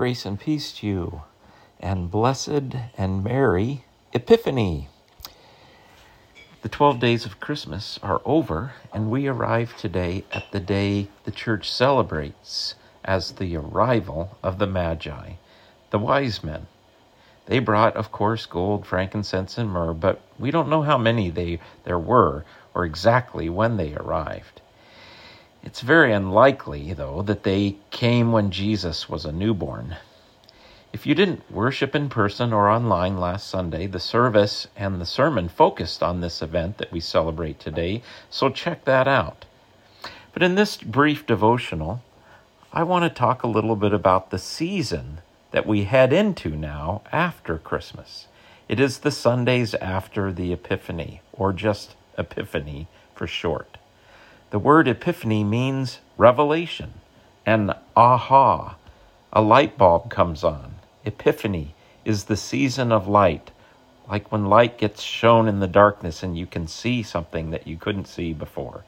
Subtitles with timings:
[0.00, 1.22] Grace and peace to you,
[1.78, 3.84] and blessed and merry
[4.14, 4.88] Epiphany.
[6.62, 11.30] The 12 days of Christmas are over, and we arrive today at the day the
[11.30, 15.32] church celebrates as the arrival of the Magi,
[15.90, 16.66] the wise men.
[17.44, 21.60] They brought, of course, gold, frankincense, and myrrh, but we don't know how many they,
[21.84, 24.62] there were or exactly when they arrived.
[25.62, 29.96] It's very unlikely, though, that they came when Jesus was a newborn.
[30.92, 35.48] If you didn't worship in person or online last Sunday, the service and the sermon
[35.48, 39.44] focused on this event that we celebrate today, so check that out.
[40.32, 42.02] But in this brief devotional,
[42.72, 47.02] I want to talk a little bit about the season that we head into now
[47.12, 48.28] after Christmas.
[48.66, 53.76] It is the Sundays after the Epiphany, or just Epiphany for short.
[54.50, 56.94] The word Epiphany means revelation,
[57.46, 58.74] and aha,
[59.32, 60.74] a light bulb comes on.
[61.04, 63.52] Epiphany is the season of light,
[64.08, 67.76] like when light gets shown in the darkness and you can see something that you
[67.76, 68.84] couldn't see before.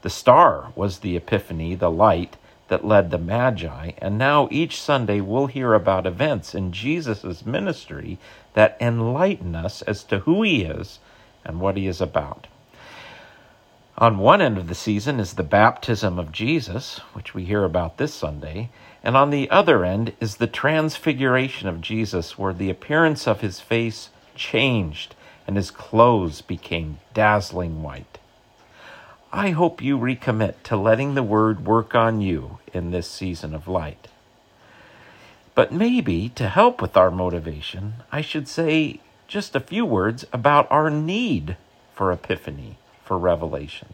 [0.00, 5.20] The star was the Epiphany, the light, that led the Magi, and now each Sunday
[5.20, 8.18] we'll hear about events in Jesus' ministry
[8.54, 11.00] that enlighten us as to who he is
[11.44, 12.46] and what he is about.
[13.98, 17.96] On one end of the season is the baptism of Jesus, which we hear about
[17.96, 18.68] this Sunday,
[19.02, 23.58] and on the other end is the transfiguration of Jesus, where the appearance of his
[23.60, 25.14] face changed
[25.46, 28.18] and his clothes became dazzling white.
[29.32, 33.66] I hope you recommit to letting the Word work on you in this season of
[33.66, 34.08] light.
[35.54, 40.70] But maybe to help with our motivation, I should say just a few words about
[40.70, 41.56] our need
[41.94, 43.88] for epiphany, for revelation.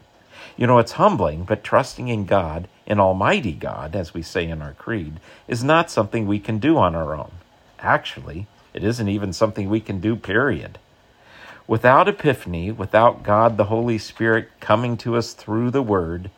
[0.57, 4.61] You know, it's humbling, but trusting in God, in Almighty God, as we say in
[4.61, 7.31] our creed, is not something we can do on our own.
[7.79, 10.79] Actually, it isn't even something we can do, period.
[11.67, 16.29] Without epiphany, without God the Holy Spirit coming to us through the Word,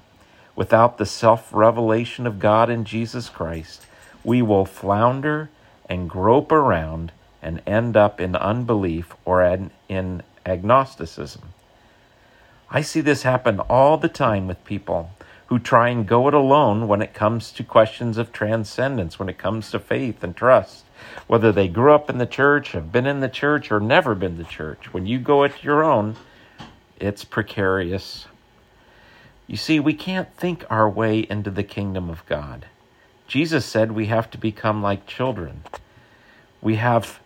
[0.56, 3.86] without the self revelation of God in Jesus Christ,
[4.24, 5.50] we will flounder
[5.90, 7.12] and grope around
[7.42, 9.44] and end up in unbelief or
[9.90, 11.54] in agnosticism.
[12.70, 15.12] I see this happen all the time with people
[15.48, 19.38] who try and go it alone when it comes to questions of transcendence, when it
[19.38, 20.84] comes to faith and trust.
[21.28, 24.38] Whether they grew up in the church, have been in the church, or never been
[24.38, 26.16] to church, when you go it your own,
[27.00, 28.26] it's precarious.
[29.46, 32.66] You see, we can't think our way into the kingdom of God.
[33.28, 35.64] Jesus said we have to become like children.
[36.62, 37.20] We have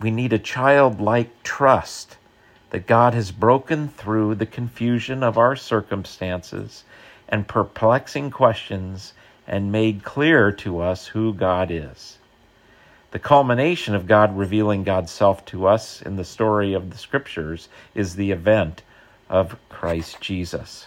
[0.00, 2.16] we need a childlike trust
[2.70, 6.84] that God has broken through the confusion of our circumstances
[7.28, 9.12] and perplexing questions
[9.46, 12.18] and made clear to us who God is.
[13.10, 17.68] The culmination of God revealing God's self to us in the story of the scriptures
[17.94, 18.82] is the event
[19.28, 20.86] of Christ Jesus.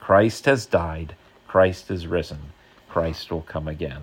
[0.00, 1.14] Christ has died,
[1.46, 2.40] Christ is risen,
[2.88, 4.02] Christ will come again.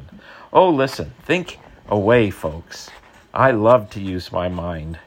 [0.54, 2.90] Oh, listen, think away, folks.
[3.34, 4.98] I love to use my mind.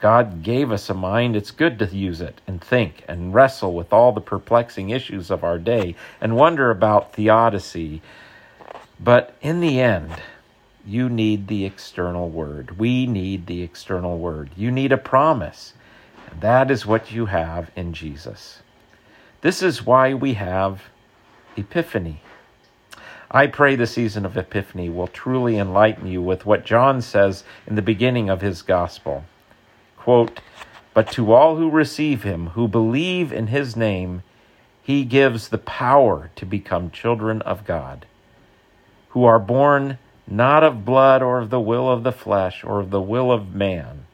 [0.00, 1.34] God gave us a mind.
[1.34, 5.42] It's good to use it and think and wrestle with all the perplexing issues of
[5.42, 8.00] our day and wonder about theodicy.
[9.00, 10.12] But in the end,
[10.86, 12.78] you need the external word.
[12.78, 14.50] We need the external word.
[14.56, 15.74] You need a promise.
[16.30, 18.60] And that is what you have in Jesus.
[19.40, 20.82] This is why we have
[21.56, 22.22] Epiphany.
[23.30, 27.74] I pray the season of Epiphany will truly enlighten you with what John says in
[27.74, 29.24] the beginning of his gospel.
[29.98, 30.40] Quote,
[30.94, 34.22] But to all who receive him, who believe in his name,
[34.82, 38.06] he gives the power to become children of God,
[39.10, 42.90] who are born not of blood or of the will of the flesh or of
[42.90, 44.06] the will of man,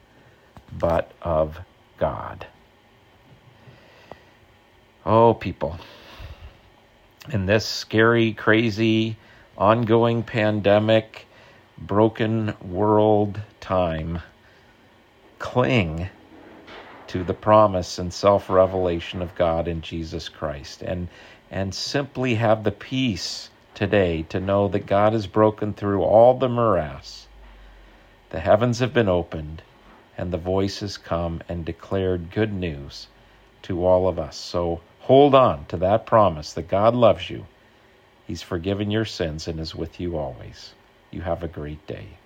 [0.77, 1.59] but of
[1.97, 2.47] God.
[5.05, 5.77] Oh, people,
[7.31, 9.17] in this scary, crazy,
[9.57, 11.27] ongoing pandemic,
[11.77, 14.21] broken world time,
[15.45, 16.09] cling
[17.07, 21.09] to the promise and self revelation of God in Jesus Christ and,
[21.51, 26.49] and simply have the peace today to know that God has broken through all the
[26.49, 27.29] morass.
[28.29, 29.63] The heavens have been opened,
[30.17, 33.09] and the voice has come and declared good news
[33.63, 34.37] to all of us.
[34.37, 37.45] So hold on to that promise that God loves you.
[38.23, 40.75] He's forgiven your sins and is with you always.
[41.11, 42.21] You have a great day.